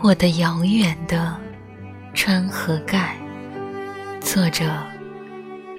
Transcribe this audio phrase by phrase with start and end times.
[0.00, 1.36] 我的遥远的
[2.12, 3.16] 川河盖，
[4.20, 4.64] 作者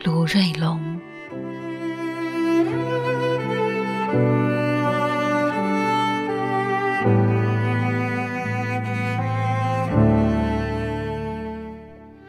[0.04, 0.82] 卢瑞龙。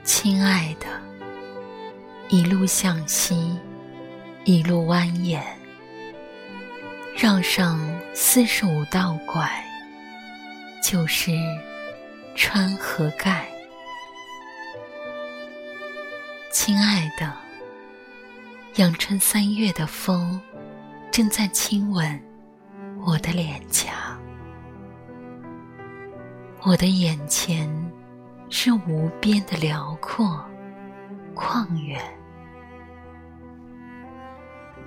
[0.02, 0.86] 亲爱的，
[2.28, 3.58] 一路向西，
[4.44, 5.40] 一路蜿蜒，
[7.16, 7.78] 绕上
[8.12, 9.48] 四十五道拐，
[10.82, 11.30] 就是
[12.34, 13.46] 川河盖。
[16.50, 17.32] 亲爱的，
[18.82, 20.40] 阳春三月的风
[21.12, 22.20] 正在亲吻
[23.06, 24.18] 我的脸颊，
[26.62, 27.70] 我的眼前
[28.50, 30.44] 是无边的辽阔
[31.32, 32.02] 旷远。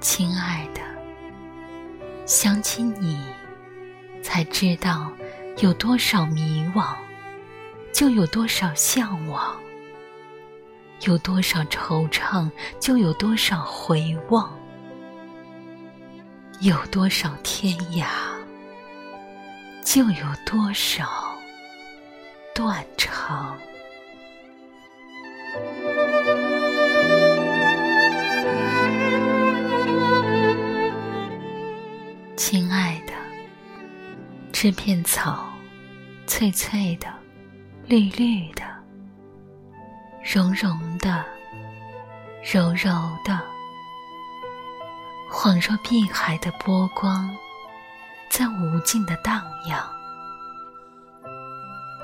[0.01, 0.81] 亲爱的，
[2.27, 3.17] 想起你，
[4.21, 5.09] 才知道
[5.59, 6.93] 有多少迷惘，
[7.93, 9.55] 就有多少向往；
[11.07, 14.49] 有多少惆怅，就有多少回望；
[16.59, 18.05] 有多少天涯，
[19.81, 21.07] 就有多少
[22.53, 23.57] 断肠。
[34.59, 35.53] 这片草，
[36.25, 37.07] 翠翠的，
[37.85, 38.63] 绿绿的，
[40.23, 41.23] 绒绒的，
[42.43, 42.91] 柔柔
[43.23, 43.39] 的，
[45.31, 47.29] 恍若碧海的波光，
[48.31, 49.79] 在无尽的荡漾。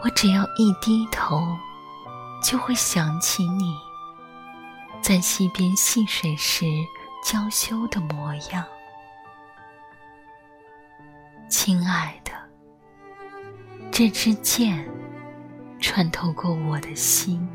[0.03, 1.57] 我只要一低头，
[2.43, 3.75] 就会想起你，
[5.01, 6.67] 在溪边戏水时
[7.25, 8.63] 娇羞的模样。
[11.49, 12.15] 亲爱，
[13.95, 14.83] 这支箭
[15.79, 17.47] 穿透过我的心，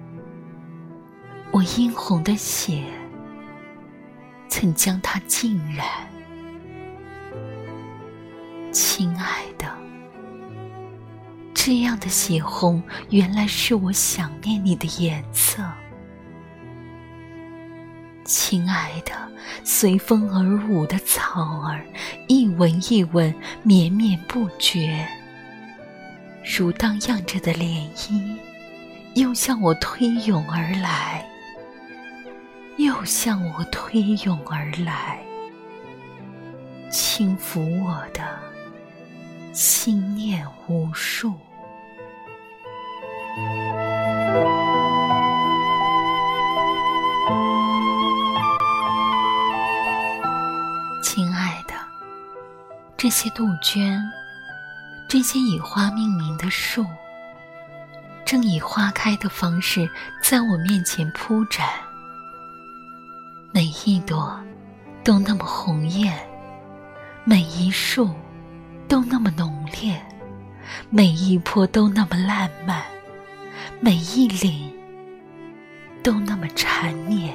[1.51, 2.85] 我殷红的血
[4.49, 5.85] 曾将它浸染。
[8.71, 9.67] 亲爱的，
[11.53, 12.81] 这样的血红，
[13.11, 15.61] 原来是我想念你的颜色。
[18.25, 19.13] 亲爱的，
[19.65, 21.85] 随风而舞的草儿，
[22.29, 25.05] 一吻一吻，绵绵不绝，
[26.57, 28.37] 如荡漾着的涟漪，
[29.15, 31.25] 又向我推涌而来，
[32.79, 35.21] 又向我推涌而来，
[36.91, 38.25] 轻抚我的
[39.53, 41.35] 心念无数。
[51.05, 51.75] 亲爱的，
[52.97, 54.03] 这些杜鹃，
[55.09, 56.85] 这些以花命名的树，
[58.27, 59.89] 正以花开的方式
[60.23, 61.67] 在我面前铺展。
[63.51, 64.39] 每一朵
[65.03, 66.15] 都那么红艳，
[67.25, 68.15] 每一树
[68.87, 69.99] 都那么浓烈，
[70.91, 72.85] 每一坡都那么烂漫，
[73.81, 74.71] 每一岭
[76.03, 77.35] 都那么缠绵。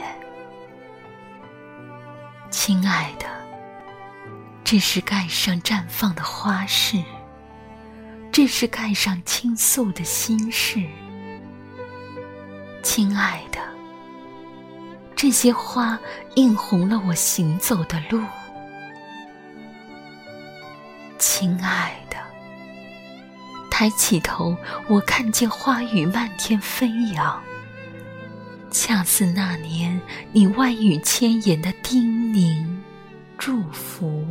[2.51, 3.25] 亲爱的。
[4.63, 6.97] 这是盖上绽放的花事，
[8.33, 10.81] 这是盖上倾诉的心事。
[12.81, 13.59] 亲爱的，
[15.15, 15.99] 这些花
[16.33, 18.19] 映红了我行走的路。
[21.19, 22.17] 亲爱的，
[23.69, 24.57] 抬起头，
[24.87, 27.39] 我看见花雨漫天飞扬，
[28.71, 30.01] 恰似那年
[30.31, 32.65] 你万语千言的叮咛、
[33.37, 34.25] 祝福。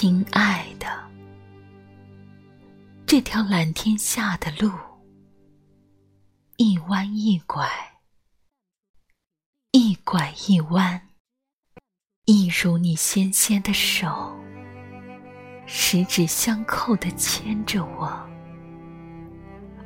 [0.00, 0.86] 亲爱的，
[3.04, 4.70] 这条蓝天下的路，
[6.56, 7.68] 一弯一拐，
[9.72, 11.08] 一拐一弯，
[12.26, 14.32] 一如你纤纤的手，
[15.66, 18.24] 十指相扣的牵着我，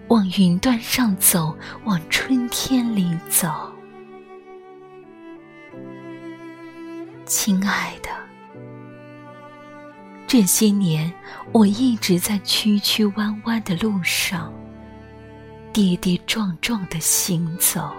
[0.08, 1.56] 往云端上走，
[1.86, 3.48] 往春天里走。
[7.24, 8.10] 亲爱的。
[10.32, 11.12] 这些年，
[11.52, 14.50] 我一直在曲曲弯弯的路上，
[15.74, 17.92] 跌跌撞撞的行走。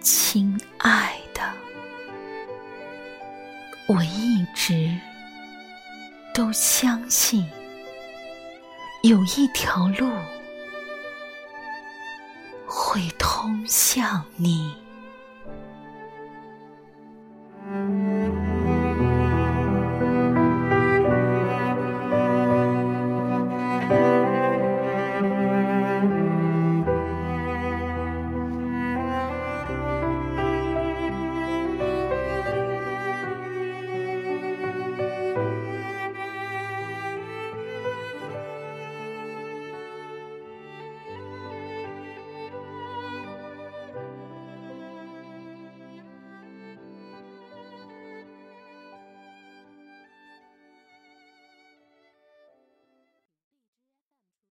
[0.00, 1.42] 亲爱的，
[3.88, 4.96] 我一直
[6.32, 7.44] 都相信，
[9.02, 10.08] 有一条路
[12.68, 14.72] 会通向你。